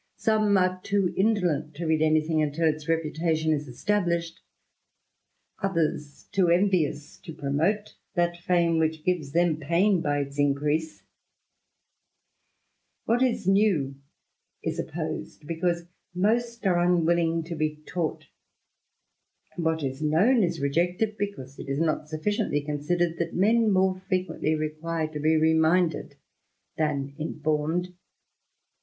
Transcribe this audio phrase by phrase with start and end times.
[0.17, 4.41] Some are too indolent to read anything till its reputation is established;
[5.61, 11.03] others too envious to promote that fame which gives them pain by its increase;
[13.05, 13.93] What is new
[14.63, 18.23] is opposed, because most are unwilling to be l anghti
[19.55, 24.01] an d what is known is rejected, ^feecause it is not sufficiently coiTBideicd tbat memnqre
[24.07, 26.15] frequently require to be reminded
[26.75, 27.93] than informed.